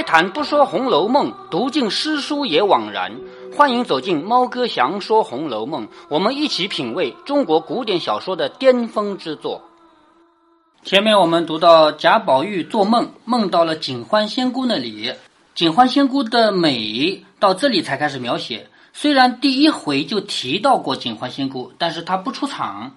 [0.00, 3.20] 开坛不说《红楼梦》，读尽诗书也枉然。
[3.54, 9.60] 欢迎走进猫哥祥说《红楼梦》，我们一起品味中国古典小说的巅峰之作。
[10.82, 15.12] 前面我们读到贾宝玉做梦，梦到了警幻仙姑那里，
[15.54, 18.70] 警幻仙姑的美到这里才开始描写。
[18.94, 22.96] 虽然第一回就提到过警幻仙姑，但是她不出场。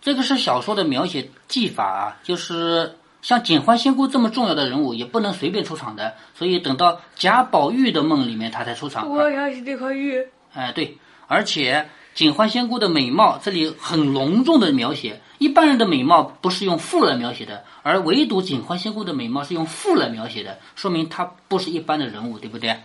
[0.00, 6.12] 这个是小说的描写技法啊，就是像警幻仙姑这么重要的人物，也不能随便出场的。
[6.34, 9.10] 所以等到贾宝玉的梦里面，他才出场。
[9.10, 10.22] 我想起这块玉。
[10.52, 15.22] 哎，对，而且警幻仙姑的美貌这里很隆重的描写。
[15.38, 22.76] 一般人的美貌不是用富来描写的，而唯独警幻仙姑的美貌是用富来描写的，说明她不是一般的人物，对不对？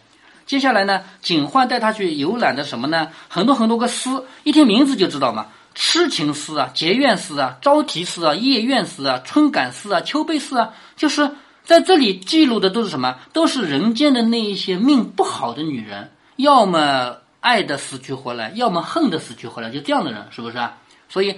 [0.45, 3.10] 接下来呢，警幻带他去游览的什么呢？
[3.28, 11.31] 很多很多个司，一听名字就知道嘛，痴情司啊，结怨司啊，招提司啊，夜怨司啊，春感司啊，秋悲司啊，就是
[11.64, 13.16] 在这里记录的都是什么？
[13.34, 20.78] 都是人间的那一些命不好的女人，要么爱的死去活来，要么恨的死去活来，就这样的人，是不是啊？
[21.08, 21.38] 所以。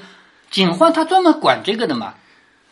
[0.50, 2.14] 警幻他专门管这个的嘛，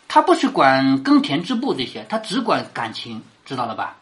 [0.09, 3.95] 他不去管耕田织布这些，他只管感情，知道了吧？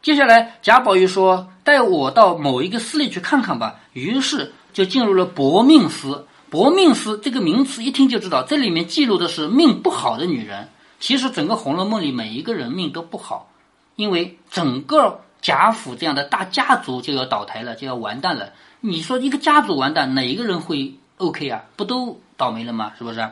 [0.00, 6.26] 接下来贾宝玉说：“带我到某一个司里去看看吧。”于是就进入了薄命司。
[6.50, 10.68] 薄命司这个名词一听就知道，这里面记录的是命不好的女人。
[10.98, 13.50] 其实整个《红楼梦》里每一个人命都不好，
[13.96, 18.52] 因为整个贾府这样的大家族就要倒台了，就要完蛋了。
[18.80, 21.64] 你说一个家族完蛋，哪一个人会 OK 啊？
[21.76, 22.20] 不都？
[22.36, 22.92] 倒霉了吗？
[22.98, 23.26] 是不是？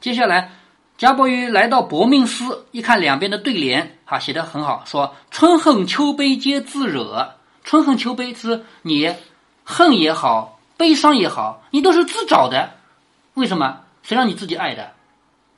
[0.00, 0.52] 接下来，
[0.96, 7.34] 贾宝玉来到薄命司，一看两边的对联，哈，写的很好，说春恨秋悲皆自惹。
[7.64, 9.12] 春恨秋悲是你
[9.64, 12.70] 恨也好，悲伤也好，你都是自找的。
[13.34, 13.80] 为什么？
[14.02, 14.92] 谁让你自己爱的？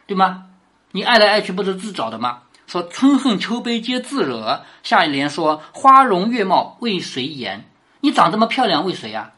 [0.04, 0.46] 对吗？
[0.90, 2.40] 你爱来爱去不是自找的吗？
[2.66, 4.62] 说春恨秋悲皆自惹。
[4.82, 7.64] 下一联说花容月貌为谁言？
[8.00, 9.30] 你长这么漂亮为谁呀？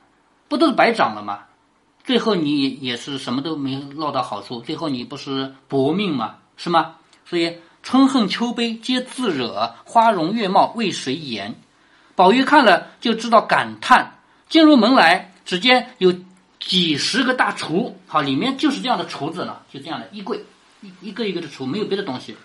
[0.49, 1.41] 不都是白长了吗？
[2.03, 6.37] 最后你也是什么都没落到好处，最后你不是薄命吗？
[6.57, 6.95] 是吗？
[7.27, 11.55] 所以春恨秋悲皆自惹，花容月貌为谁言？
[12.15, 14.13] 宝玉看了就知道感叹。
[14.49, 16.15] 进入门来，只见有
[16.59, 20.45] 几十个大橱，好，里面就是这样的橱子了，就这样的衣柜，
[20.81, 22.37] 一一个一个的橱，没有别的东西，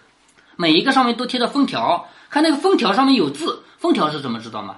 [0.56, 4.78] 每一个上面都贴着封条，看那个封条上面有字，封条是怎么知道吗？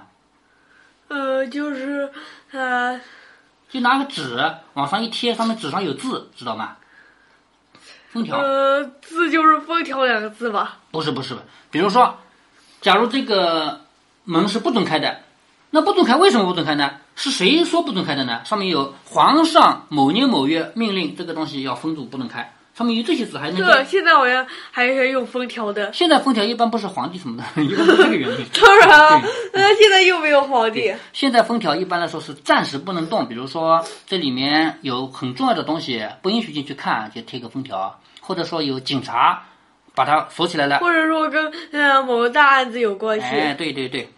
[1.08, 2.10] 呃，就是
[2.52, 3.00] 呃。
[3.68, 6.76] 就拿个纸往上一贴，上面纸上有字，知道吗？
[8.10, 8.36] 封条。
[8.36, 10.78] 呃，字就是“封条”两个字吧？
[10.90, 11.34] 不是，不是，
[11.70, 12.18] 比如说，
[12.82, 13.80] 假如这个
[14.24, 15.22] 门是不准开的，
[15.74, 16.90] 那不准开，为什么不准开呢？
[17.16, 18.42] 是谁说不准开的呢？
[18.44, 22.52] 上面有皇上某年某月命令这个东西要封住，不能开。
[22.74, 25.90] 上面有这些字，还能对，现在好像还是用封条的。
[25.94, 28.46] 现在封条一般不是皇帝什么的， 一般是这个原因。
[28.60, 29.22] 当然，
[29.54, 30.92] 那现在又没有皇帝。
[31.14, 39.42] 现在封条一般来说是暂时不能动，比如说这里面有很重要的东西不允许进去看，就贴个封条；或者说有警察
[39.94, 43.26] 把它锁起来了，或者说跟呃某个大案子有关系。
[43.26, 44.08] 哎，对对对，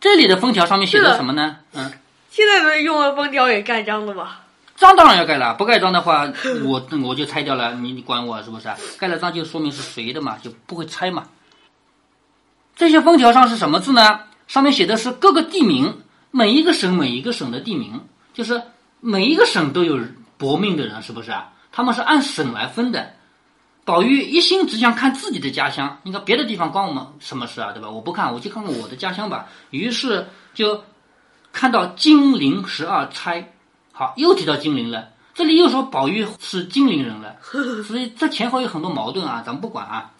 [0.00, 1.56] 这里的封条上面写的什么呢？
[1.74, 1.90] 嗯，
[2.30, 4.42] 现在的用的封条也盖章了吧？
[4.76, 6.32] 章当然要盖了，不盖章的话，
[6.64, 7.74] 我 我就拆掉了。
[7.74, 8.68] 你你管我是不是？
[8.96, 11.24] 盖了章就说明是谁的嘛，就不会拆嘛。
[12.76, 14.20] 这些封条上是什么字呢？
[14.46, 15.92] 上面写的是各个地名，
[16.30, 18.00] 每一个省每一个省的地名，
[18.32, 18.62] 就是
[19.00, 19.98] 每一个省都有
[20.36, 21.50] 搏命的人，是不是啊？
[21.72, 23.14] 他们是按省来分的。
[23.88, 27.72] 宝玉一心只想看自己的家乡，你看别的地方关我们什么事啊？
[27.72, 27.88] 对吧？
[27.88, 29.46] 我不看，我就看看我的家乡吧。
[29.70, 30.84] 于是就
[31.54, 33.50] 看到金陵十二钗。
[33.90, 35.08] 好，又提到金陵了。
[35.32, 37.36] 这里又说宝玉是金陵人了，
[37.82, 40.10] 所以这前后有很多矛盾啊，咱们不管啊。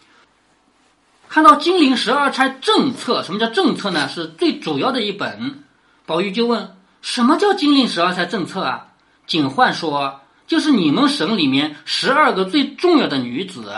[1.28, 4.08] 看到金陵十二钗政策，什么叫政策呢？
[4.08, 5.62] 是最主要的一本。
[6.06, 8.86] 宝玉就问：什么叫金陵十二钗政策啊？
[9.26, 13.72] 警幻说：就是你们省里面十二个最重要的女子，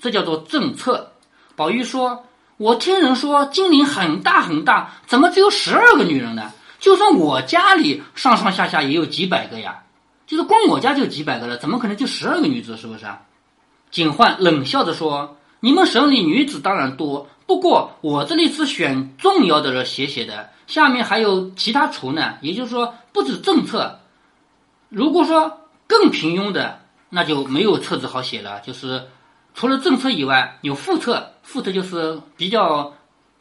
[0.00, 1.12] 这叫做政策。
[1.54, 2.24] 宝玉说：
[2.56, 6.50] 我听人说金陵很大很大，怎么只有十二个女人呢？
[6.80, 9.82] 就算我家里上上下下也有几百个呀，
[10.26, 12.76] 就是光我家就几百个了，怎么可能就十二个女子？
[12.76, 13.20] 是不是啊？
[13.90, 22.34] 警幻冷笑着说：“你们省里女子当然多，不过我这里是选重要的人写写的，下面还有其他厨呢。
[22.40, 24.00] 也就是说，不止政策，
[24.88, 25.60] 如果说
[25.92, 26.80] 更平庸的，
[27.10, 28.60] 那就没有册子好写了。
[28.60, 29.08] 就是
[29.54, 32.94] 除了政策以外，有副册，副册就是比较。”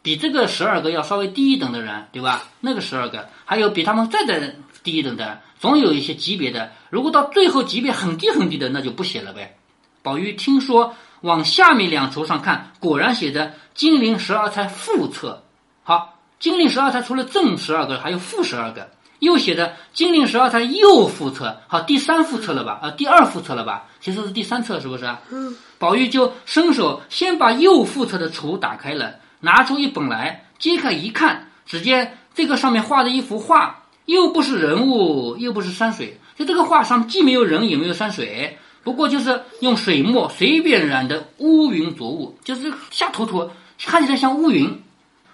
[0.03, 2.45] 比这个十二个要稍微低一等的人，对吧？
[2.59, 6.71] 那个十二个，还有比他们再再低一等的，总有一些级别的。
[6.89, 9.59] 如果到最后级别很低很低的，那就不写了呗。
[10.01, 15.43] 宝玉听说往下面两轴上看，果然写着“金陵十二钗副册”。
[15.85, 18.89] 好，金陵十二钗除了正十二个，还有负十二个。
[19.21, 21.55] 又写着“金陵十二钗又副册”。
[21.69, 22.79] 好，第三副册了吧？
[22.81, 23.85] 啊，第二副册了吧？
[23.99, 25.05] 其实是第三册，是不是？
[25.29, 25.55] 嗯。
[25.77, 36.19] 宝玉就伸手先把右副册的橱打开了，拿出一本来，揭开一看，只见这个上面画的一幅画，又不是人物，又不是山水。
[36.35, 43.47] 就这个画上既没有人，也没有山水，不过就是用水墨随便染的乌云浊雾，就是下涂涂，
[43.85, 44.81] 看起来像乌云。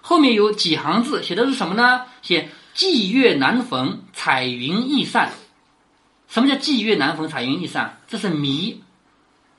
[0.02, 2.02] 后面有几行字，写的是什么呢？
[2.22, 5.32] 写“霁月难逢，彩云易散”。
[6.30, 7.98] 什么叫“霁月难逢，彩云易散”？
[8.08, 8.84] 这是谜。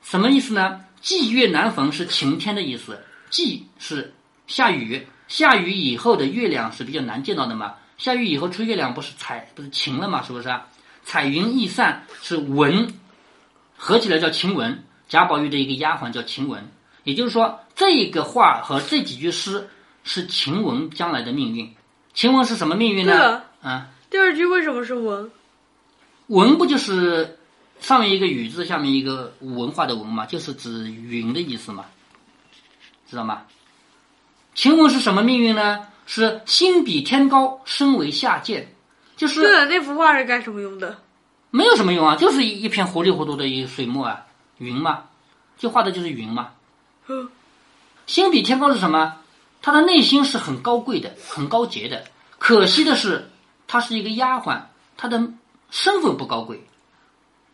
[0.01, 0.79] 什么意思呢？
[1.03, 4.13] 霁月难逢是晴天的意思，霁是
[4.47, 7.75] 下雨，下雨以后的月亮是比较难见到的嘛。
[7.97, 10.23] 下雨以后出月亮不是彩不是晴了嘛？
[10.23, 10.57] 是不是？
[11.03, 12.87] 彩云易散是文，
[13.75, 14.81] 合起来叫晴雯。
[15.09, 16.63] 贾宝玉的一个丫鬟叫晴雯，
[17.03, 19.67] 也就是说，这个话和这几句诗
[20.05, 21.69] 是晴雯将来的命运。
[22.13, 23.43] 晴雯是什么命运呢？
[23.61, 25.31] 啊，第二句为什么是文？
[26.27, 27.35] 文不就是？
[27.79, 31.85] 上面一个雨字，下面一个文化的文嘛，就是指云的意思嘛，
[33.09, 33.43] 知道吗？
[34.53, 35.87] 晴雯是什么命运呢？
[36.05, 38.75] 是心比天高，身为下贱，
[39.15, 39.65] 就是对。
[39.67, 40.99] 那幅画是干什么用的？
[41.51, 44.25] 没有什么用啊，就是一一片糊里糊涂的一水墨啊，
[44.57, 45.05] 云嘛，
[45.57, 46.49] 就画的就是云嘛。
[47.07, 47.29] 嗯，
[48.07, 49.15] 心比天高是什么？
[49.61, 52.03] 他的内心是很高贵的，很高洁的。
[52.37, 53.29] 可惜的是，
[53.67, 54.61] 她是一个丫鬟，
[54.95, 55.21] 她的
[55.69, 56.63] 身份不高贵。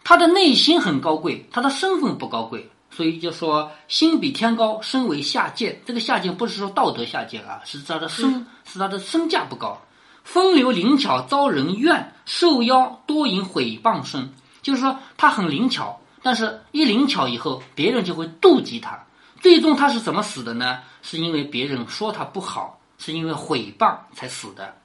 [0.07, 5.81] 他的内心很高贵，他的身份不高贵，所以就说心比天高，身为下贱。
[5.83, 9.81] 这个下贱不是说道德下贱啊，是他的身，是他的身价不高。
[10.23, 14.31] 风流灵巧遭人怨，受邀多引毁谤声。
[14.61, 19.03] 就是说他很灵巧，但是一灵巧以后，别人就会妒忌他。
[19.45, 20.81] 最终他是怎么死的呢？
[21.03, 24.75] 是因为别人说他不好，是因为毁谤才死的。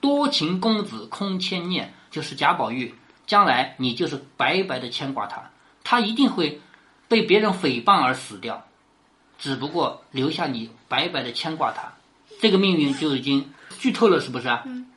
[0.00, 2.92] 多情公子空牵念，就是贾宝玉。
[3.28, 5.48] 将来你就是白白的牵挂他，
[5.84, 6.60] 他一定会
[7.06, 8.66] 被别人诽谤而死掉，
[9.38, 11.92] 只不过留下你白白的牵挂他，
[12.40, 13.48] 这个命运就已经
[13.78, 14.64] 剧透了，是不是啊？
[14.66, 14.90] 嗯。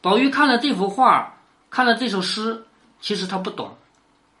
[0.00, 1.36] 宝玉看了这幅画，
[1.70, 2.66] 看了这首诗，
[3.00, 3.78] 其实他不懂，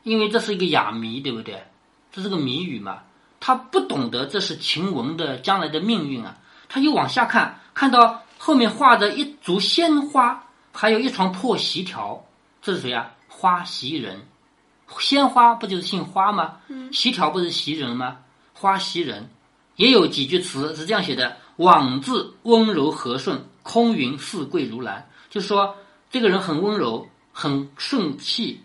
[0.02, 1.62] 因为这是一个哑谜，对不对？
[2.10, 3.02] 这是个谜语嘛，
[3.40, 6.36] 他不懂得这是晴雯的将来的命运啊。
[6.68, 12.24] 他又往下看，看到后面画着一株鲜花，还有一床破席条。
[12.60, 13.12] 这是谁啊？
[13.28, 14.20] 花袭人，
[14.98, 16.56] 鲜花不就是姓花吗？
[16.68, 18.16] 嗯，席条不是袭人吗？
[18.52, 19.28] 花袭人，
[19.76, 25.08] 也有几句词是这样写的：枉自温柔和顺，空云似桂如兰。
[25.28, 25.76] 就是说
[26.10, 28.60] 这个人很温柔，很顺气，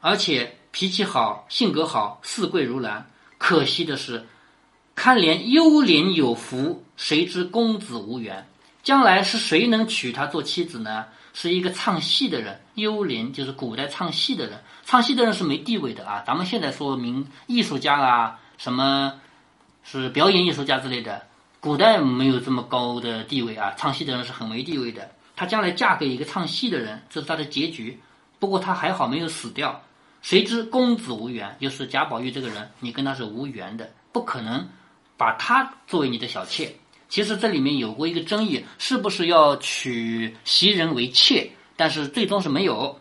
[0.00, 3.04] 而且脾气好，性格好，似桂如兰。
[3.38, 4.24] 可惜的是，
[4.94, 8.46] 堪怜幽怜有福，谁知公子无缘。
[8.82, 11.06] 将来是谁能娶她做妻子呢？
[11.32, 16.22] 是一个唱戏的人，幽灵就是古代唱戏的人，唱戏的人是没地位的啊。
[16.24, 19.14] 咱们现在说明艺术家啊，什么
[19.82, 21.22] 是表演艺术家之类的，
[21.58, 23.74] 古代没有这么高的地位啊。
[23.76, 25.10] 唱戏的人是很没地位的。
[25.34, 27.98] 她将来嫁给一个唱戏的人，这是她的结局。
[28.38, 29.82] 不过她还好没有死掉。
[30.24, 34.66] 谁知公子无缘，就是贾宝玉这个人，你跟他是无缘的，不可能
[35.18, 36.74] 把他作为你的小妾。
[37.10, 41.50] 其实这里面有过一个争议，是不是要娶袭人为妾？
[41.76, 42.98] 但是最终是没有。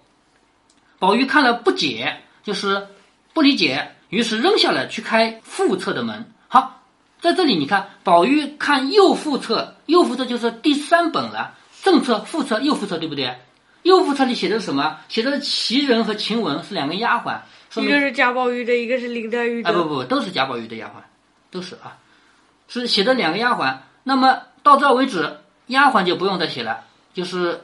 [1.00, 2.90] 宝玉看了不解，就是
[3.34, 6.30] 不理解，于是扔下了去开副册的门。
[6.50, 6.84] 好，
[7.22, 13.38] 在这里你看，宝玉看右副册，右副册就是第三本了，正册、副册、右副册，对不对？
[13.84, 14.98] 右副册里写的是什么？
[15.08, 17.40] 写的是袭人和晴雯是两个丫鬟，
[17.82, 19.70] 一个是贾宝玉的，一个是林黛玉的。
[19.70, 21.02] 啊不不，都是贾宝玉的丫鬟，
[21.52, 21.98] 都是啊，
[22.68, 23.78] 是写的两个丫鬟。
[24.04, 25.38] 那么到这为止，
[25.68, 26.82] 丫鬟就不用再写了，
[27.14, 27.62] 就是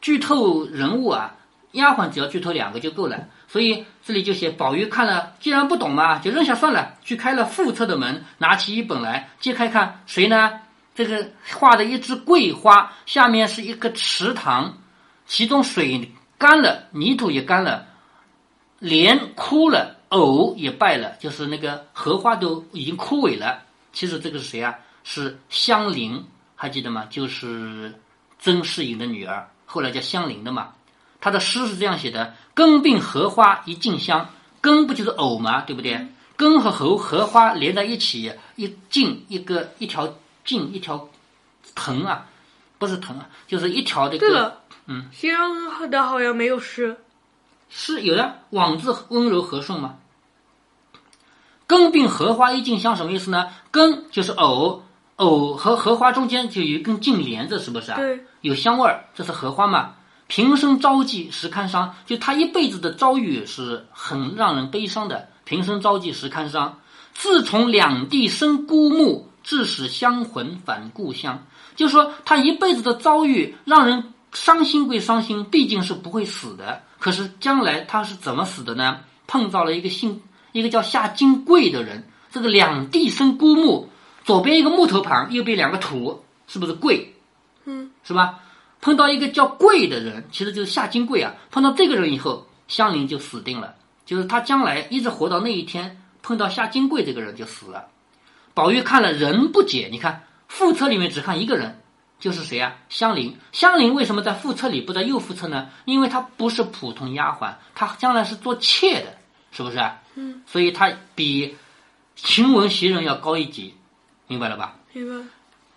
[0.00, 1.34] 剧透人物啊，
[1.72, 3.18] 丫鬟只要剧透两个就够了。
[3.46, 10.60] 所以这里就写宝玉看了，既然不懂嘛，就扔下算了，去开了副册的门，拿起一本来揭开看，谁呢？
[10.94, 14.76] 这个画的一枝桂花，下面是一个池塘，
[15.28, 17.86] 其中水干了，泥土也干了，
[18.80, 23.62] 莲枯了，藕也败了，就是那个荷花都已经枯萎了。
[23.92, 24.74] 其实这个是谁啊？
[25.04, 26.24] 是香菱，
[26.56, 27.06] 还记得吗？
[27.10, 27.94] 就是
[28.38, 30.70] 曾士隐的女儿，后来叫香菱的嘛。
[31.20, 34.30] 她的诗是这样写的：“根并荷花一茎香，
[34.60, 35.62] 根不就是藕吗？
[35.62, 36.06] 对不对？
[36.36, 41.08] 根和荷荷花连在一起，一茎一个一条茎一条
[41.74, 42.26] 藤啊，
[42.78, 44.16] 不是藤啊，就是一条的。
[44.16, 46.96] 对了，嗯，袭人的好像没有诗，
[47.68, 49.96] 诗有的，枉自温柔和顺嘛。
[51.66, 53.50] 根根并荷花一茎香什么意思呢？
[53.70, 54.82] 根就是藕，
[55.16, 57.98] 藕和荷花中间就有一根茎连着，是不是啊？
[57.98, 59.94] 对，有香味儿，这是荷花嘛？
[60.26, 65.28] 平生朝际时堪伤，就他一辈子的遭遇是很让人悲伤的。
[65.44, 66.80] 平生朝际时堪伤，
[67.12, 71.46] 自从两地生孤木，致使香魂返故乡。
[71.76, 76.82] 就是说，他一辈子的遭遇让人伤心归伤心，毕竟是不会死的。
[76.98, 79.00] 可是将来他是怎么死的呢？
[79.26, 83.88] 碰到了一个姓一个叫夏金贵的人，这个两地生孤木，
[84.24, 87.14] 左边一个木头旁，右边两个土，是不是贵？
[87.64, 88.40] 嗯，是吧？
[88.80, 91.34] 碰到一个叫贵的人，其实就是夏金贵啊。
[91.50, 93.74] 碰到这个人以后，香菱就死定了，
[94.06, 97.86] 就是他将来一直活到那一天，碰到夏金贵这个人就死了。
[98.54, 101.77] 宝玉看了人不解，你看副册里面只看一个人，
[102.18, 102.74] 就是谁啊？
[102.88, 103.36] 香菱。
[103.52, 105.68] 香菱为什么在副册里不在右副册呢？
[105.84, 109.16] 因为她不是普通丫鬟，她将来是做妾的，
[109.52, 109.78] 是不是？
[110.16, 111.56] 嗯，所以她比
[112.16, 113.74] 晴雯袭人要高一级，
[114.26, 114.74] 明白了吧？
[114.92, 115.24] 明白。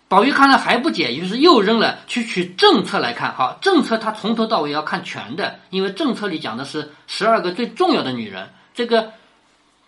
[0.08, 3.32] 宝玉看了还不解，于是又扔了去取正册来看。
[3.34, 8.50] 好，正册他从头到尾要看全的，因为正册里讲的是十二个最重要的女人。
[8.74, 9.12] 这个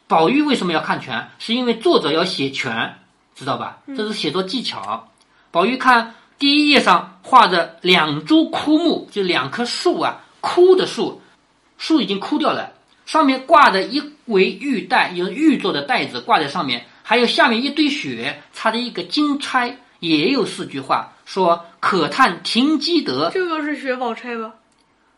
[0.07, 1.29] 宝玉为什么要看全？
[1.39, 2.97] 是因为作者要写全，
[3.35, 3.81] 知道吧？
[3.89, 5.11] 这是写作技巧。
[5.51, 11.23] 宝玉看第一页上画着两株枯木，就两棵树啊，枯的树，
[11.79, 12.75] 树已经枯掉了，
[13.07, 19.79] 上面挂着一围玉带，用玉做的带子挂在上面，还有下面一堆雪，插着一个金钗。
[20.01, 24.53] 也有四句话说：“可叹停机德。”这个是薛宝钗吧？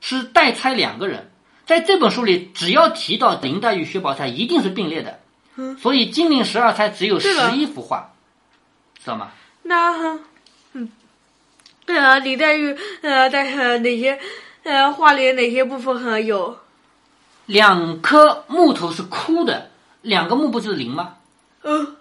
[0.01, 1.33] 是代钗两个人，
[1.67, 5.19] 在这本书里，只要提到林黛玉、薛宝钗，一定是并列的。
[5.57, 8.13] 嗯，所以金陵十二钗只有十一幅画，
[9.03, 9.33] 知道吗？
[9.65, 10.21] 那
[10.73, 10.89] 嗯，
[11.87, 14.19] 呃，林黛玉呃在呃哪些
[14.65, 16.59] 呃画里哪些部分还有？
[17.47, 19.71] 两棵木头是枯的，
[20.03, 21.15] 两个木不就是林吗？
[21.63, 21.97] 嗯，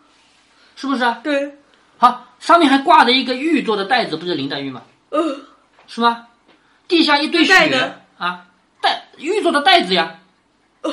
[0.75, 1.19] 是不是啊？
[1.23, 1.55] 对，
[1.97, 4.81] 好，上面还挂着一个玉做的袋子，不是林黛玉吗？
[5.11, 5.41] 嗯，
[5.87, 6.27] 是吗？
[6.87, 8.45] 地下一堆雪啊，
[8.81, 10.19] 袋玉做的袋子呀，
[10.81, 10.91] 哦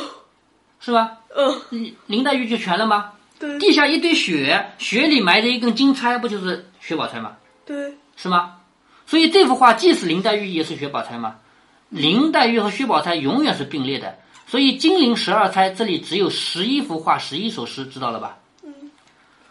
[0.80, 1.18] 是吧？
[1.34, 3.12] 嗯，林黛玉就全了吗？
[3.38, 7.37] 对地下一堆雪，雪里埋着一根金钗，不就是薛宝钗吗？
[7.64, 8.56] 对，是吗？
[9.12, 11.37] 所以这幅画既是林黛玉，也是薛宝钗吗？
[11.90, 14.16] 林黛玉和薛宝钗永远是并列的，
[14.47, 18.38] 所以金陵十二钗这里只有十一幅画，十一首诗，知道了吧？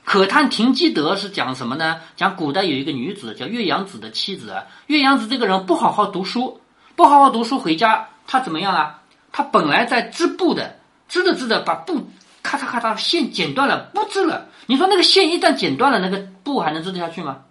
[0.03, 2.01] 可叹停机德是讲什么呢？
[2.15, 6.59] 讲古代有一个女子叫岳阳子的妻子啊，岳阳子这个人不好好读书，
[6.95, 8.99] 不好好读书回家，她怎么样啊？
[9.31, 12.09] 她本来在织布的，织着织着把布
[12.41, 14.47] 咔嚓咔嚓线剪断了，不织了。
[14.65, 17.41] 你说那个线一旦剪断了，那个布还能织得下去吗？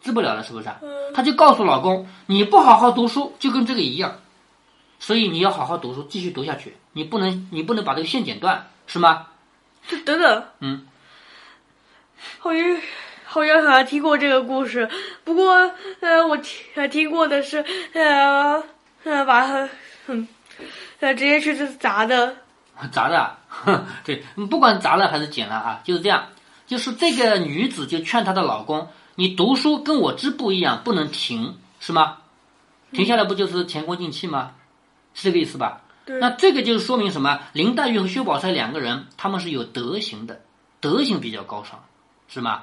[0.00, 0.78] 织不了了，是不是啊？
[1.14, 4.20] 她就告诉老公，你不好好读书，就跟这个一样，
[4.98, 9.26] 所以你要好好读书，继续读下去，你不能你不能把这个线剪断，是吗？
[9.88, 10.86] 这等等，嗯，
[12.38, 12.62] 好像
[13.24, 14.88] 好像好像听过这个故事，
[15.24, 17.64] 不过呃，我听呃听过的是
[17.94, 18.62] 呃
[19.04, 19.68] 呃把
[20.06, 20.28] 嗯
[21.00, 22.36] 呃直接去砸的，
[22.92, 23.36] 砸的
[24.04, 26.28] 对，不管砸了还是剪了啊，就是这样。
[26.66, 28.88] 就是这个女子就劝她的老公，
[29.18, 32.18] 你读书跟我织布一样，不能停，是吗？
[32.92, 34.52] 停下来不就是前功尽弃吗？
[35.12, 35.80] 是这个意思吧？
[36.06, 37.40] 那这个就是说明什么？
[37.52, 40.40] 林黛玉和薛宝钗两个人，他们是有德行的，
[40.78, 41.84] 德行比较高尚，
[42.28, 42.62] 是吗？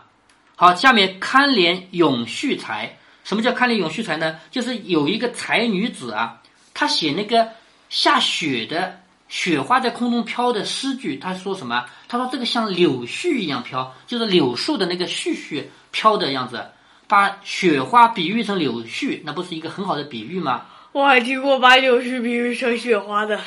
[0.56, 2.98] 好，下面堪怜咏絮才。
[3.26, 4.40] 什么叫堪怜咏絮才呢？
[4.50, 6.42] 就是有一个才女子啊，
[6.74, 7.50] 她写那个
[7.90, 11.86] 下雪的雪花在空中飘的诗句，他说什么？
[12.08, 16.64] 他说这个像柳絮一样飘，就是柳树的那个絮絮飘的样子，
[17.08, 20.66] 把雪花比喻成柳絮，那不是一个很好的比喻吗？
[20.92, 23.40] 我还听过把柳絮比喻成雪花的，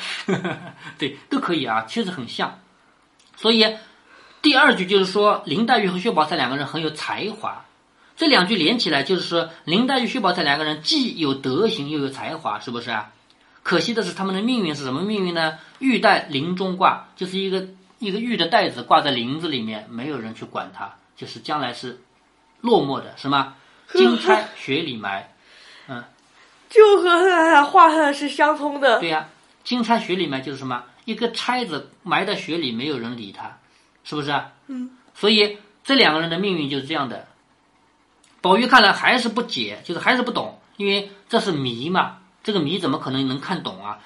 [0.99, 2.59] 对，都可以啊，确实很像。
[3.35, 3.65] 所以
[4.41, 7.65] 第二句就是说林黛玉和薛宝钗两个人很有才华，
[8.15, 13.09] 这两句连起来就是说林黛玉、薛宝钗两个人既有德行又有才华，是不是啊？
[13.63, 15.59] 可惜的是他们的命运是什么命运呢？
[15.79, 17.67] 玉带林中挂，就是一个
[17.99, 22.01] 一个玉的袋子挂在林子里面，没有人去管它，就是将来是
[22.61, 23.55] 落寞的，是吗？
[23.93, 25.29] 金钗雪里埋，
[25.87, 26.03] 嗯
[26.69, 28.99] 就和呃画上是相通的。
[28.99, 29.27] 对呀、
[29.63, 30.83] 金钗雪里埋就是什么？
[31.05, 33.57] 一个钗子埋在雪里，没有人理它，
[34.03, 34.51] 是不是啊？
[34.67, 34.91] 嗯。
[35.15, 37.27] 所以这两个人的命运就是这样的。
[38.41, 43.97] 宝玉看来还是不解，就是还是不懂，因为这是谜嘛，这个谜怎么可能能看懂啊？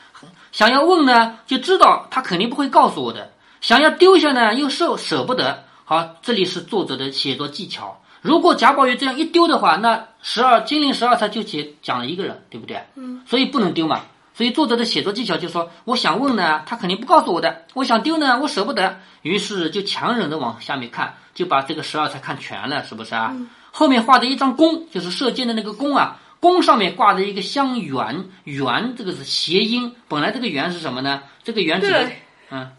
[0.51, 3.21] 想要问呢，就知道他肯定不会告诉我的；
[3.61, 5.63] 想要丢下呢，又舍舍不得。
[5.85, 7.99] 好，这里是作者的写作技巧。
[8.21, 12.81] 如果贾宝玉这样一丢的话，那十二金陵十二钗就写讲了一个人，对不对？
[12.95, 13.21] 嗯。
[13.27, 14.01] 所以不能丢嘛。
[14.35, 18.97] 所以作者的写作技巧就说：我想问呢，他肯定不告诉我的；我想丢呢，我舍不得。
[19.21, 23.35] 于是就强忍着往下面看，就把这个十二钗看全了，是不是啊？
[23.71, 31.23] 后面画的一张弓，就是射箭的那个弓啊，弓上面挂着一个香橼，橼这个是谐音，本来这个橼是什么呢？
[31.41, 32.11] 这个橼指的，
[32.49, 32.69] 嗯，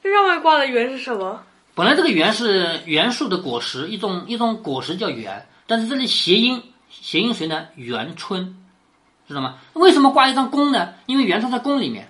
[0.00, 1.42] 这上面挂的橼是什么？
[1.74, 7.66] 本来这个橼是橼树的果实，一种一种果实叫橼，但是这里谐音，谐音谁呢？
[7.74, 8.54] 元春。
[9.26, 9.56] 知道吗？
[9.72, 10.94] 为什么挂一张弓呢？
[11.06, 12.08] 因为元春在宫里面，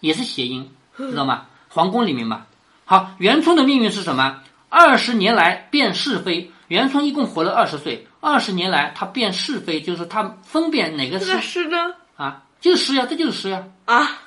[0.00, 1.46] 也是谐音，知道吗？
[1.68, 2.46] 皇宫里面嘛。
[2.86, 4.42] 好，元春的命运是什么？
[4.70, 6.50] 二十年来辨是非。
[6.68, 11.94] 元春一共活了二十岁，二十年来他辨是非，就是他分辨哪个是诗呢？
[12.16, 13.62] 啊，就是诗呀，这就是诗呀。
[13.84, 14.18] 啊，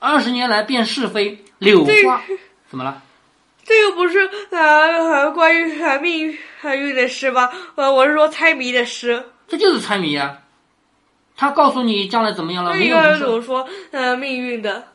[0.00, 2.20] 二十年来辨是非，柳花
[2.68, 3.00] 怎么了？
[3.64, 7.52] 这个不是啊，关于命运的诗吧？
[7.76, 9.24] 呃，我是说猜谜的诗。
[9.46, 10.38] 这就是猜谜呀。
[11.36, 12.74] 他告诉你将来怎么样了？
[12.74, 14.88] 没有怎么说，呃，命运的。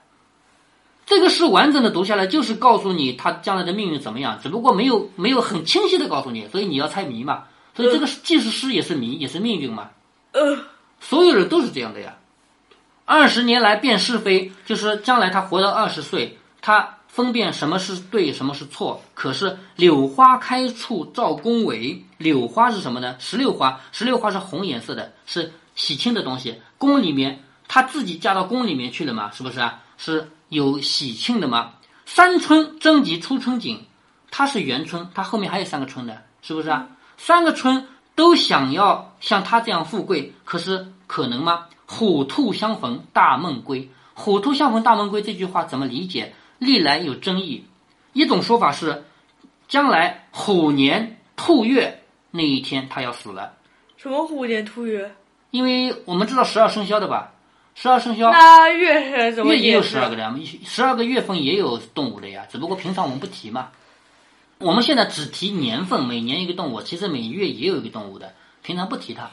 [1.05, 7.45] 这个诗完整的读下来，就是告诉你他将来的命运怎么样，只不过没有没有很清晰的告诉你，所以你要猜谜嘛。
[7.75, 9.89] 所以这个既是诗也是谜，也是命运嘛。
[10.31, 10.57] 呃，
[10.99, 12.15] 所有人都是这样的呀。
[13.05, 19.01] 二十年来辨是非，就是将来他活到二十岁，他分辨什么是对，什么是错。
[19.13, 23.15] 可是柳花开处照宫闱，柳花是什么呢？
[23.19, 25.51] 石榴花，石榴花是红颜色的，是。
[25.75, 29.31] 喜庆的东西，宫里面他自己嫁到宫里面去了嘛？
[29.31, 29.81] 是不是啊？
[29.97, 31.71] 是有喜庆的嘛？
[32.05, 33.83] 三春征集出春景，
[34.29, 36.87] 它是元春，它后面还有三个春的，是不是啊？
[37.17, 41.67] 三个春都想要像他这样富贵，可是可能吗？
[41.85, 46.33] 虎兔相逢大梦归，虎兔相逢大梦归这句话怎么理解？
[46.57, 47.65] 历来有争议。
[48.13, 49.03] 一种说法是，
[49.67, 53.53] 将来虎年兔月那一天他要死了。
[53.97, 55.13] 什么虎年兔月？
[55.51, 57.31] 因为我们知道十二生肖的吧，
[57.75, 60.35] 十二生肖那月怎么月也有十二个的呀？
[60.65, 63.69] 十二个月份也有动物的呀，只不过平常我们不提嘛。
[64.63, 69.29] 我们现在只提年份，每年一个动物，其实每月也有一个动物的，平常不提它。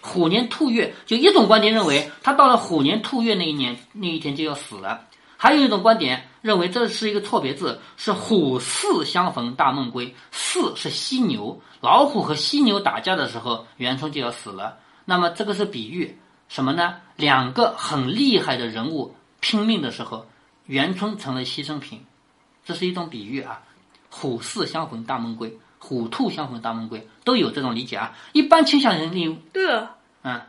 [0.00, 4.98] 虎年兔月，就一种观点认为，它到了虎年兔月那一年那一天就要死了；
[5.36, 14.78] 还有一种观点认为这是一个错别字，是虎巳相逢大梦归，巳是犀牛，老虎和犀牛打架的时候，元春就要死了。
[15.04, 16.16] 那么这个是比喻
[16.48, 16.94] 什么呢？
[17.16, 20.26] 两个很厉害的人物拼命的时候，
[20.64, 22.02] 元春成了牺牲品，
[22.64, 23.60] 这是一种比喻啊。
[24.14, 28.14] 虎巳相逢大梦归，虎兔相逢大梦归，都有这种理解啊。
[28.32, 29.82] 一般倾向人利对，
[30.22, 30.42] 嗯，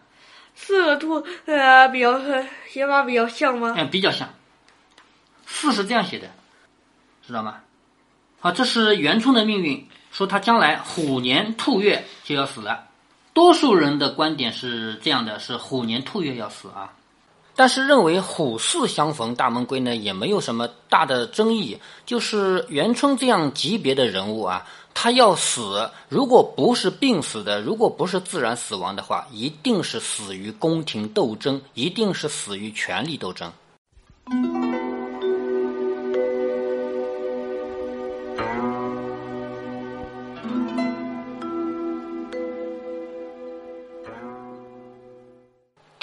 [0.53, 2.19] 四个兔呃比较
[2.67, 3.73] 写法比较像吗？
[3.77, 4.27] 嗯，比较像。
[5.45, 6.29] 四是这样写的，
[7.25, 7.61] 知道吗？
[8.41, 12.89] 好，这是元春的命运，说他将来虎年兔月就要死了。
[13.33, 16.93] 多数人的观点是这样的：是虎年兔月要死啊，
[17.55, 21.77] 但是认为虎巳相逢大门归呢，也没有什么大的争议。
[22.05, 33.51] 就是元春这样级别的人物啊，他要死，如果不是病死的，如果不是自然死亡的话，一定是死于宫廷斗争，一定是死于权力斗争。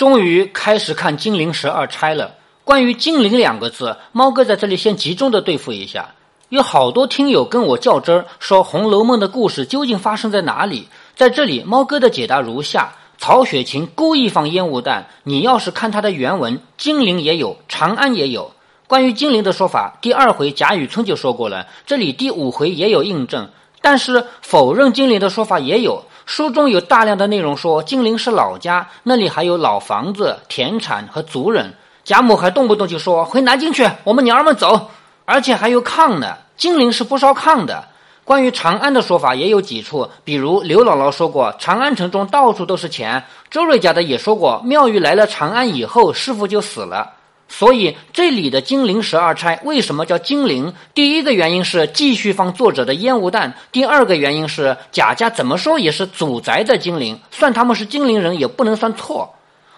[0.01, 2.37] 终于开始看金陵十二钗了。
[2.65, 6.15] 关于“金陵”两个字，猫哥在这里先集中的对付一下。
[6.49, 10.89] 有好多听友跟我较真儿，说《红楼梦》的故事究竟发生在哪里？
[11.15, 15.07] 在这里，猫哥的解答如下：曹雪芹故意放烟雾弹。
[15.25, 18.53] 你要是看他的原文，金陵也有，长安也有。
[18.87, 23.51] 关于金陵的说法，第二回贾雨村就说过了，这里第五回也有印证。
[23.83, 26.05] 但是否认金陵的说法也有。
[26.31, 31.75] 书中有大量的内容说金陵是老家，那里还有老房子、田产和族人。
[32.05, 34.91] 贾母还动不动就说回南京去，我们娘儿们走，
[35.25, 36.37] 而且还有炕呢。
[36.57, 37.85] 金陵是不烧炕的。
[38.23, 47.11] 关于长安的说法也有几处，比如刘姥姥说过长安城中到处都是钱，周瑞家的也说过妙玉来了长安以后，师傅就死了。
[47.53, 50.73] 所以这里的金陵十二钗为什么叫金陵？
[50.95, 59.35] 第一个原因是继续放作者的烟雾弹，第二个原因是贾家怎么说也是祖宅的金陵，算他们是金陵人也不能算错。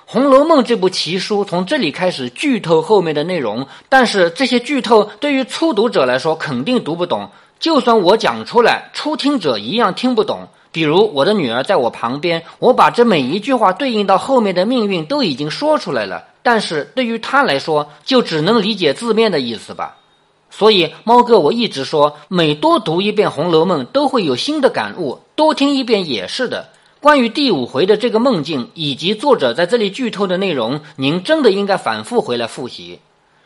[0.15, 10.49] 《红楼梦》这部奇书从这里开始剧透后面的内容，但是这些剧透对于初读者来说肯定读不懂，就算我讲出来，初听者一样听不懂。
[10.71, 16.25] 比如我的女儿在我旁边，我把这每一句话对应到后面的命运都已经说出来了。
[16.43, 19.99] 但是对于他来说，就只能理解字面的意思吧。
[20.51, 26.69] 所以，猫哥我一直说，每多读一遍《红楼梦》，都会有新的感悟；多听一遍也是的。
[27.01, 33.01] 关于第五回的这个梦境以及作者在这里剧透的内容，您真的应该反复回来复习。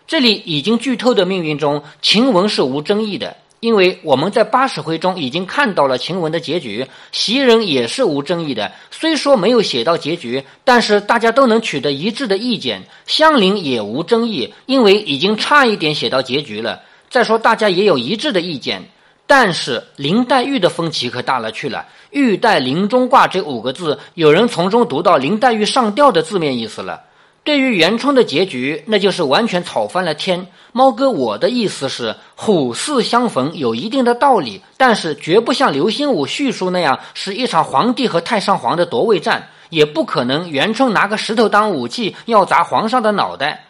[0.07, 6.87] 这里已经剧透的命运中，晴雯是无争议的，因为我们在八十回中已经看到了晴雯的结局。
[7.11, 12.85] 袭人也是无争议的，虽说没有写到结局，但是大家都能取得一致的意见。
[13.07, 16.83] 香菱也无争议，因为已经差一点写到结局了。
[17.11, 18.89] 再说大家也有一致的意见。
[19.27, 27.03] 但是林黛玉的风气可大了去了，“玉带林中挂”这五个字，有人从中读到林黛玉上吊的字面意思了。
[27.47, 30.49] 对于元春的结局，那就是完全吵翻了天。
[30.73, 43.65] 猫哥，我的意思是，虎视相逢有一定的道理，但是绝不像刘心武叙述那样是一场皇帝和太上皇的夺位战，也不可能元春拿个石头当武器要砸皇上的脑袋。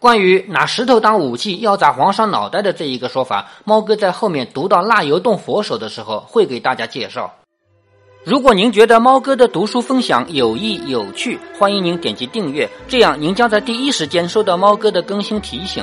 [0.00, 7.32] 关于拿石头当武器要砸皇上脑袋的这一个说法，猫哥在后面读到蜡油洞佛手的时候会给大家介绍。
[8.22, 15.82] 如果您觉得猫哥的读书分享有益有趣，欢迎您点击订阅，这样您将在第一时间收到猫哥的更新提醒。